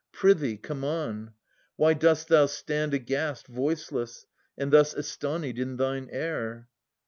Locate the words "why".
1.75-1.93